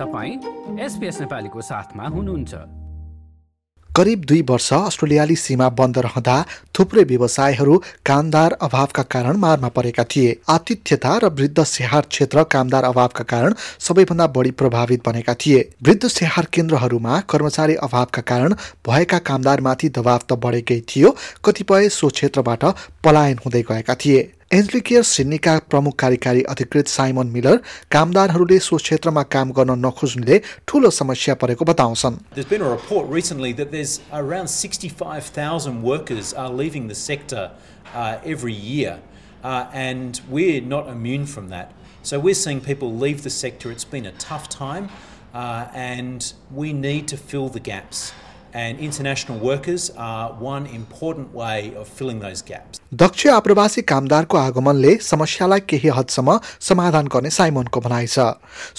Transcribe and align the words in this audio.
तपाईँ 0.00 0.36
एसपिएस 0.80 1.20
नेपालीको 1.20 1.60
साथमा 1.62 2.04
हुनुहुन्छ। 2.08 2.54
करिब 3.90 4.20
दुई 4.24 4.42
वर्ष 4.42 4.72
अस्ट्रेलियाली 4.72 5.36
सीमा 5.36 5.68
बन्द 5.70 5.98
रहँदा 5.98 6.36
थुप्रै 6.78 7.02
व्यवसायहरू 7.04 7.76
कामदार 8.06 8.52
अभावका 8.62 9.02
कारण 9.14 9.36
मारमा 9.36 9.68
परेका 9.68 10.04
थिए। 10.04 10.36
आतिथ्यता 10.48 11.16
र 11.18 11.28
वृद्ध 11.34 11.64
स्याहार 11.64 12.06
क्षेत्र 12.08 12.44
कामदार 12.46 12.84
अभावका 12.84 13.24
कारण 13.24 13.54
सबैभन्दा 13.80 14.26
बढी 14.36 14.50
प्रभावित 14.56 15.06
बनेका 15.06 15.34
थिए। 15.36 15.60
वृद्ध 15.82 16.06
स्याहार 16.08 16.46
केन्द्रहरूमा 16.52 17.20
कर्मचारी 17.30 17.74
अभावका 17.82 18.22
कारण 18.24 18.54
भएका 18.88 19.18
कामदारमाथि 19.28 19.88
दबाव 19.90 20.20
त 20.24 20.40
बढेकै 20.40 20.80
थियो 20.88 21.16
कतिपय 21.44 21.88
सो 21.90 22.08
क्षेत्रबाट 22.10 22.64
पलायन 23.04 23.38
हुँदै 23.44 23.62
गएका 23.62 23.94
थिए। 23.94 24.30
एन्जलिकेयर 24.53 25.03
सिडनीका 25.03 25.57
प्रमुख 25.71 25.95
कार्यकारी 25.99 26.41
अधिकृत 26.53 26.87
साइमन 26.87 27.27
मिलर 27.35 27.57
कामदारहरूले 27.91 28.59
सो 28.67 28.77
क्षेत्रमा 28.83 29.23
काम 29.35 29.51
गर्न 29.59 29.77
नखोज्नुले 29.85 30.41
ठूलो 30.67 30.89
समस्या 30.99 31.35
परेको 31.43 31.65
बताउँछन् 31.71 32.17
There's 32.35 32.51
been 32.53 32.65
a 32.67 32.69
report 32.69 33.09
recently 33.15 33.51
that 33.61 33.71
there's 33.71 33.95
around 34.11 34.47
65,000 34.49 35.81
workers 35.81 36.33
are 36.33 36.49
leaving 36.49 36.87
the 36.87 36.99
sector 37.01 37.51
uh, 37.93 38.17
every 38.23 38.53
year, 38.53 38.99
uh, 39.43 39.65
and 39.73 40.21
we're 40.29 40.61
not 40.61 40.87
immune 40.87 41.25
from 41.25 41.49
that. 41.49 41.73
So 42.03 42.19
we're 42.19 42.35
seeing 42.35 42.61
people 42.61 42.93
leave 42.93 43.23
the 43.23 43.29
sector. 43.29 43.71
It's 43.71 43.89
been 43.97 44.05
a 44.05 44.11
tough 44.13 44.47
time, 44.49 44.89
uh, 45.33 45.67
and 45.73 46.31
we 46.51 46.71
need 46.71 47.07
to 47.09 47.17
fill 47.17 47.49
the 47.49 47.59
gaps. 47.59 48.13
And 48.52 48.80
international 48.80 49.38
workers 49.38 49.90
are 49.96 50.32
one 50.32 50.66
important 50.66 51.32
way 51.32 51.72
of 51.76 51.86
filling 51.86 52.18
those 52.18 52.42
gaps. 52.42 52.80
दक्ष 53.02 53.26
आप्रवासी 53.26 53.82
कामदारको 53.86 54.36
आगमनले 54.36 54.94
समस्यालाई 55.08 55.60
केही 55.70 55.88
हदसम्म 55.96 56.38
समाधान 56.68 57.06
गर्ने 57.14 57.30
साइमनको 57.30 57.80
भनाइ 57.80 58.06
छ 58.06 58.18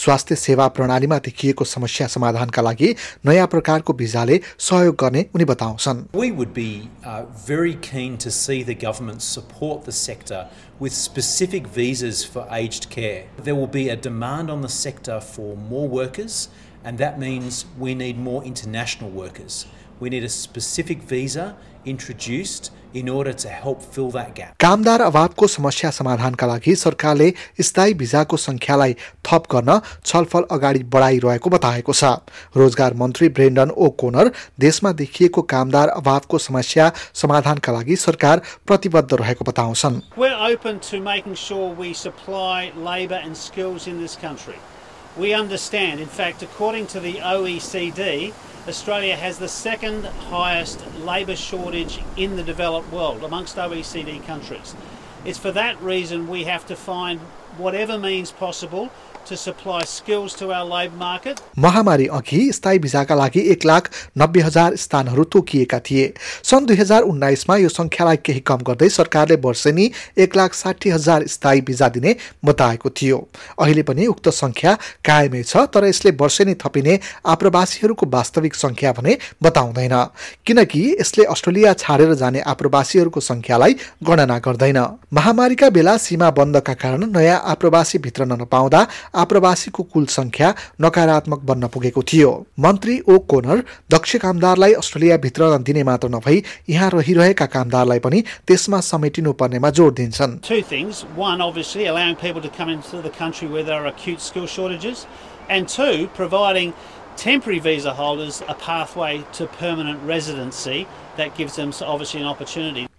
स्वास्थ्य 0.04 0.36
सेवा 0.36 0.68
प्रणालीमा 0.76 1.18
देखिएको 1.28 1.66
समस्या 1.66 2.08
समाधानका 2.16 2.62
लागि 2.62 2.90
नयाँ 3.26 3.48
प्रकारको 3.54 3.94
भिजाले 4.02 4.40
सहयोग 4.68 4.96
गर्ने 5.04 5.26
उनी 5.36 5.46
बताउँछन् 5.54 6.04
We 6.14 6.32
would 6.32 6.54
be 6.54 6.90
uh, 7.06 7.24
very 7.48 7.76
keen 7.76 8.18
to 8.26 8.32
see 8.32 8.64
the 8.64 8.76
government 8.76 9.22
support 9.22 9.86
the 9.86 9.96
sector 10.02 10.50
with 10.80 10.94
specific 10.94 11.68
visas 11.68 12.26
for 12.26 12.46
aged 12.52 12.90
care. 12.90 13.24
There 13.38 13.56
will 13.56 13.72
be 13.80 13.88
a 13.90 13.96
demand 13.96 14.50
on 14.50 14.62
the 14.62 14.74
sector 14.76 15.22
for 15.22 15.56
more 15.56 15.88
workers, 15.88 16.50
and 16.84 16.98
that 16.98 17.20
means 17.20 17.66
we 17.78 17.96
need 17.96 18.18
more 18.18 18.44
international 18.44 19.10
workers. 19.10 19.66
We 20.00 20.10
need 20.10 20.24
a 20.24 20.30
specific 20.30 21.04
visa 21.04 21.56
introduced 21.86 22.72
in 22.94 23.08
order 23.08 23.32
to 23.34 23.48
help 23.48 23.82
fill 23.82 24.10
that 24.12 24.34
gap. 24.36 24.56
कामदार 24.60 25.02
अभावको 25.02 25.48
समस्या 25.48 25.90
समाधानका 25.92 26.48
लागि 26.48 26.76
सरकारले 26.76 27.32
स्थायी 27.68 27.94
भिजाको 28.02 28.38
सङ्ख्यालाई 28.38 28.96
थप 29.30 29.44
गर्न 29.52 29.80
छलफल 30.06 30.46
अगाडि 30.58 30.84
बढाइरहेको 30.96 31.50
बताएको 31.50 31.94
छ 31.94 32.12
रोजगार 32.58 32.94
मन्त्री 33.04 33.30
ब्रेन्डन 33.38 33.70
ओ 33.78 33.90
कोनर 34.04 34.32
देशमा 34.66 34.92
देखिएको 35.04 35.42
कामदार 35.54 35.90
अभावको 36.02 36.38
समस्या 36.48 36.92
समाधानका 37.24 37.72
लागि 37.78 37.96
सरकार 38.08 38.42
प्रतिबद्ध 38.68 39.14
रहेको 39.14 39.46
बताउँछन् 39.52 40.02
We're 40.18 40.42
open 40.52 40.84
to 40.92 41.00
making 41.00 41.40
sure 41.46 41.72
we 41.84 41.94
supply 41.94 42.72
labour 42.92 43.22
and 43.24 43.38
skills 43.38 43.88
in 43.88 44.04
this 44.04 44.18
country. 44.28 44.60
We 45.18 45.34
understand, 45.34 46.00
in 46.00 46.08
fact, 46.08 46.42
according 46.42 46.88
to 46.88 47.00
the 47.02 47.16
OECD, 47.16 48.34
Australia 48.68 49.16
has 49.18 49.40
the 49.40 49.50
second 49.50 50.06
highest 50.06 50.86
labour 51.00 51.36
shortage 51.36 52.00
in 52.16 52.38
the 52.38 52.44
developed 52.44 52.92
world 52.94 53.24
amongst 53.24 53.58
OECD 53.58 54.26
countries. 54.26 54.74
It's 55.26 55.38
for 55.38 55.52
that 55.52 55.82
reason 55.82 56.28
we 56.28 56.46
have 56.46 56.66
to 56.68 56.76
find 56.76 57.20
whatever 57.60 57.98
means 58.00 58.32
possible 58.32 58.90
to 59.26 59.38
supply 59.38 59.82
skills 59.84 60.34
to 60.34 60.52
our 60.52 60.66
labour 60.66 60.98
market. 60.98 61.42
महामारी 61.58 62.08
अघि 62.08 62.52
स्थायी 62.54 62.80
भिजाका 62.80 63.16
लागि 63.16 63.40
एक 63.52 63.66
लाख 63.66 63.90
नब्बे 64.18 64.40
हजार 64.42 64.76
स्थानहरू 64.76 65.24
तोकिएका 65.34 65.80
थिए। 65.80 66.14
सन् 66.44 66.66
दुई 66.66 66.76
हजार 66.78 67.02
उन्नाइसमा 67.02 67.58
यो 67.58 67.70
सङ्ख्यालाई 67.70 68.18
केही 68.26 68.40
कम 68.40 68.64
गर्दै 68.68 68.90
सरकारले 68.90 69.36
वर्षेनी 69.46 69.92
एक 70.18 70.36
लाख 70.38 70.54
साठी 70.54 70.90
हजार 70.90 71.28
स्थायी 71.28 71.62
भिजा 71.62 71.90
दिने 71.90 72.16
बताएको 72.46 72.90
थियो। 72.90 73.18
अहिले 73.62 73.84
पनि 73.84 74.06
उक्त 74.08 74.30
सङ्ख्या 74.30 74.74
कायमै 75.06 75.44
छ 75.44 75.70
तर 75.70 75.86
यसले 75.86 76.12
वर्षेनी 76.22 76.54
थपिने 76.66 77.00
आप्रवासीहरूको 77.36 78.06
वास्तविक 78.18 78.56
सङ्ख्या 78.56 78.92
भने 78.98 79.18
बताउँदैन। 79.44 79.96
किनकि 80.46 80.82
यसले 81.00 81.24
अस्ट्रेलिया 81.36 81.74
छाडेर 81.84 82.14
जाने 82.24 82.42
आप्रवासीहरूको 82.56 83.20
सङ्ख्यालाई 83.22 83.78
गणना 84.04 84.40
गर्दैन। 84.40 84.82
महामारीका 85.14 85.70
बेला 85.70 85.98
सीमा 85.98 86.30
बन्दका 86.42 86.74
कारण 86.74 87.10
नयाँ 87.18 87.41
आप्रवासी 87.44 87.98
भित्र 87.98 88.26
नपाउँदा 88.26 88.82
आप्रवासीको 89.16 89.84
कुल 89.84 90.06
संख्या 90.06 90.54
नकारात्मक 90.82 91.40
बन्न 91.46 91.68
पुगेको 91.68 92.02
थियो। 92.04 92.32
मन्त्री 92.60 93.00
ओ 93.10 93.18
कोनर 93.30 93.64
दक्ष 93.92 94.16
कामदारलाई 94.16 94.74
अस्ट्रेलिया 94.74 95.18
भित्र 95.18 95.58
दिने 95.60 95.84
मात्र 95.84 96.10
नभई 96.10 96.44
यहाँ 96.70 96.90
रहिरहेका 96.94 97.46
कामदारलाई 97.46 98.00
पनि 98.00 98.20
त्यसमा 98.48 98.80
समेटिनु 98.82 99.32
पर्नेमा 99.34 99.70
जोड 99.70 99.94
दिन्छन्। 99.96 100.40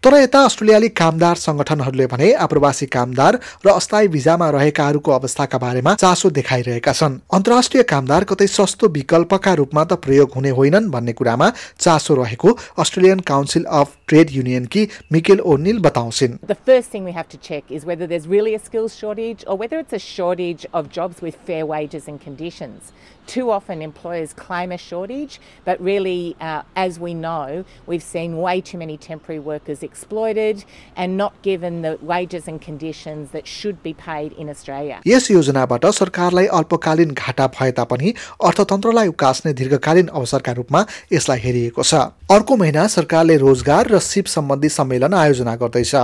तर 0.02 0.14
यता 0.14 0.38
अस्ट्रेलियाली 0.44 0.88
कामदार 0.98 1.36
संगठनहरूले 1.36 2.06
भने 2.06 2.32
आप्रवासी 2.34 2.86
कामदार 2.86 3.38
र 3.66 3.70
अस्थायी 3.70 4.08
भिजामा 4.08 4.48
रहेकाहरूको 4.50 5.10
अवस्थाका 5.12 5.58
बारेमा 5.58 5.94
चासो 5.94 6.30
देखाइरहेका 6.32 6.92
छन्। 6.92 7.18
अन्तर्राष्ट्रिय 7.30 7.82
कामदार 7.86 8.24
कतै 8.26 8.46
सस्तो 8.48 8.88
विकल्पका 8.90 9.52
रूपमा 9.54 9.84
त 9.84 10.02
प्रयोग 10.02 10.32
हुने 10.36 10.50
होइनन् 10.58 10.90
भन्ने 10.90 11.12
कुरामा 11.14 11.52
चासो 11.78 12.14
रहेको 12.14 12.58
Australian 12.76 13.20
council 13.22 13.64
of 13.70 13.94
trade 14.12 14.30
union 14.32 14.64
कि 14.72 14.86
Michele 15.12 15.40
O'Neill 15.52 15.78
बताउँछिन्। 15.80 16.36
The 16.48 16.56
first 16.66 16.94
thing 16.94 17.04
we 17.06 17.12
have 17.12 17.24
to 17.32 17.38
check 17.42 17.72
is 17.72 17.84
whether 17.86 18.06
there 18.06 18.20
is 18.20 18.30
really 18.30 18.54
a 18.54 18.58
skills 18.64 18.98
shortage 19.00 19.44
or 19.46 19.58
whether 19.58 19.78
it's 19.78 19.94
a 19.94 20.04
shortage 20.06 20.66
of 20.74 20.92
jobs 20.94 21.22
with 21.24 21.46
fair 21.46 21.64
wages 21.72 22.08
and 22.08 22.18
conditions 22.20 22.92
too 23.34 23.50
often 23.50 23.82
employers 23.82 24.32
claim 24.38 24.72
a 24.72 24.76
shortage 24.84 25.38
but 25.66 25.82
really 25.82 26.34
as 26.78 26.98
we 27.02 27.14
know 27.14 27.64
we 27.88 27.98
seen 27.98 28.34
way 28.44 28.60
too 28.70 28.78
many 28.78 28.96
temporary 29.06 29.38
workers 29.44 29.84
exploited 29.84 30.60
and 30.98 31.16
not 31.16 31.32
given 31.44 31.80
the 31.82 31.96
wages 32.10 32.48
and 32.48 32.60
conditions 32.60 33.28
that 33.32 33.46
should 33.46 33.76
be 33.84 33.92
paid 34.02 34.32
in 34.38 34.48
Australia 34.48 35.00
यस 35.06 35.30
योजनाबाट 35.30 35.86
सरकारलाई 36.00 36.46
अल्पकालीन 36.58 37.10
घाटा 37.12 37.46
भएता 37.60 37.84
पनि 37.92 38.14
अर्थतन्त्रलाई 38.44 39.08
उकास्ने 39.14 39.52
दीर्घकालीन 39.62 40.06
अवसरका 40.08 40.52
रूपमा 40.52 40.84
यसलाई 41.12 41.38
हेरिएको 41.40 41.82
छ। 41.82 41.94
अर्को 42.32 42.56
महिना 42.56 42.86
सरकारले 42.88 43.36
रोजगार 43.36 43.88
र 43.88 43.98
सिप 44.02 44.26
सम्बन्धी 44.26 44.68
सम्मेलन 44.68 45.14
आयोजना 45.14 45.54
गर्दैछ 45.56 45.94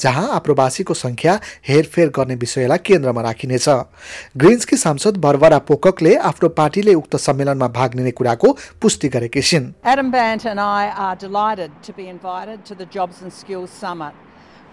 जहाँ 0.00 0.28
आप्रवासीको 0.34 0.94
सङ्ख्या 0.94 1.38
हेरफेर 1.68 2.08
गर्ने 2.16 2.34
विषयलाई 2.44 2.78
केन्द्रमा 2.86 3.22
राखिनेछ। 3.22 3.68
ग्रिन्सकी 4.36 4.76
सांसद 4.76 5.16
बर्बरा 5.24 5.58
पोककले 5.70 6.14
आफ्नो 6.30 6.48
पार्टीले 6.60 6.94
उक्त 6.94 7.16
सम्मेलनमा 7.26 7.68
भाग 7.78 7.94
लिने 7.96 8.10
कुराको 8.18 8.56
पुष्टि 8.82 9.08
गरेकी 9.08 9.42
छिन्। 9.42 9.72
Adam 9.84 10.10
Bant 10.10 10.44
and 10.44 10.60
I 10.60 10.92
are 11.06 11.16
delighted 11.16 11.70
to 11.82 11.92
be 11.92 12.08
invited 12.08 12.64
to 12.66 12.74
the 12.74 12.86
Jobs 12.86 13.22
and 13.22 13.32
Skills 13.32 13.70
Summit, 13.70 14.14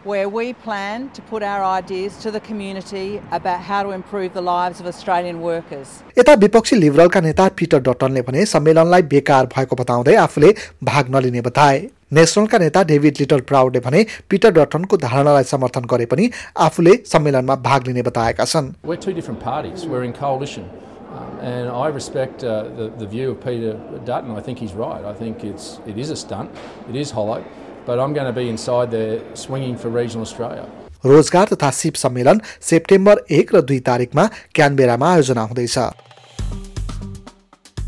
where 0.06 0.28
we 0.28 0.54
plan 0.54 1.10
to 1.16 1.22
put 1.22 1.44
our 1.44 1.64
ideas 1.64 2.18
to 2.24 2.32
the 2.32 2.42
community 2.48 3.22
about 3.32 3.62
how 3.62 3.82
to 3.84 3.92
improve 3.92 4.34
the 4.34 4.42
lives 4.42 4.82
of 4.82 4.88
Australian 4.92 5.42
workers. 5.42 5.88
यता 6.18 6.34
विपक्षी 6.44 6.76
लिबरलका 6.76 7.22
नेता 7.22 7.48
Peter 7.58 7.80
डटनले 7.88 8.22
भने 8.28 8.46
सम्मेलनलाई 8.54 9.02
बेकार 9.16 9.46
भएको 9.56 9.76
बताउँदै 9.84 10.16
आफूले 10.28 10.54
भाग 10.84 11.16
नलिने 11.16 11.42
बताए। 11.42 11.80
नेसनलका 12.14 12.58
नेता 12.60 12.84
डेभिड 12.94 13.18
लिटल 13.20 13.40
प्राउडले 13.50 13.80
भने 13.86 14.06
पिटर 14.30 14.52
डटनको 14.60 14.98
धारणालाई 15.04 15.44
समर्थन 15.52 15.86
गरे 15.92 16.06
पनि 16.14 16.30
आफूले 16.66 16.96
सम्मेलनमा 17.12 17.56
भाग 17.68 17.88
लिने 17.88 18.02
बताएका 18.10 18.46
छन् 18.54 18.74
We're 18.92 19.04
two 19.06 19.14
different 19.20 19.40
parties. 19.46 19.86
We're 19.94 20.04
in 20.10 20.14
coalition. 20.20 20.70
Um, 21.14 21.40
and 21.42 21.70
I 21.70 21.88
respect 21.88 22.44
uh, 22.44 22.64
the, 22.78 22.88
the 23.00 23.08
view 23.08 23.32
of 23.32 23.40
Peter 23.42 23.74
Dutton. 24.06 24.32
I 24.36 24.42
think 24.42 24.58
he's 24.58 24.74
right. 24.74 25.06
I 25.06 25.14
think 25.14 25.44
it's, 25.44 25.80
it 25.86 25.98
is 25.98 26.10
a 26.10 26.16
stunt. 26.16 26.50
It 26.90 26.96
is 26.96 27.12
hollow. 27.12 27.44
But 27.86 28.00
I'm 28.00 28.14
going 28.14 28.26
to 28.26 28.34
be 28.34 28.50
inside 28.50 28.92
there 28.92 29.20
swinging 29.36 29.78
for 29.78 29.90
regional 29.90 30.26
Australia. 30.30 30.66
रोजगार 31.06 31.48
तथा 31.54 31.70
सिप 31.78 31.96
सम्मेलन 32.02 32.40
September 32.62 33.24
एक 33.38 33.56
र 33.56 33.62
दुई 33.72 33.80
तारिकमा 33.90 34.26
क्यानबेरामा 34.56 35.12
आयोजना 35.14 35.42
हुँदैछ 35.50 35.78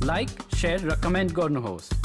लाइक 0.03 0.29
सेयर 0.61 0.89
र 0.89 0.95
कमेन्ट 1.03 1.31
गर्नुहोस् 1.37 2.04